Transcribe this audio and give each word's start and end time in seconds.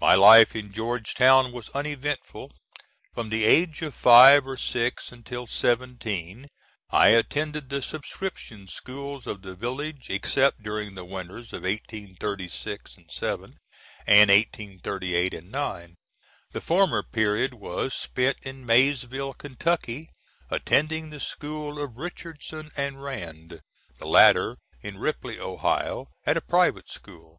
My 0.00 0.16
life 0.16 0.56
in 0.56 0.72
Georgetown 0.72 1.52
was 1.52 1.68
uneventful. 1.68 2.50
From 3.14 3.28
the 3.28 3.44
age 3.44 3.80
of 3.82 3.94
five 3.94 4.44
or 4.44 4.56
six 4.56 5.12
until 5.12 5.46
seventeen, 5.46 6.46
I 6.90 7.10
attended 7.10 7.70
the 7.70 7.80
subscription 7.80 8.66
schools 8.66 9.28
of 9.28 9.42
the 9.42 9.54
village, 9.54 10.08
except 10.10 10.64
during 10.64 10.96
the 10.96 11.04
winters 11.04 11.52
of 11.52 11.62
1836 11.62 12.96
7 13.08 13.54
and 14.04 14.30
1838 14.30 15.44
9. 15.44 15.94
The 16.50 16.60
former 16.60 17.04
period 17.04 17.54
was 17.54 17.94
spent 17.94 18.38
in 18.42 18.66
Maysville, 18.66 19.32
Kentucky, 19.34 20.10
attending 20.50 21.10
the 21.10 21.20
school 21.20 21.78
of 21.80 21.96
Richardson 21.96 22.72
and 22.76 23.00
Rand; 23.00 23.60
the 24.00 24.06
latter 24.08 24.56
in 24.82 24.98
Ripley, 24.98 25.38
Ohio, 25.38 26.08
at 26.26 26.36
a 26.36 26.40
private 26.40 26.90
school. 26.90 27.38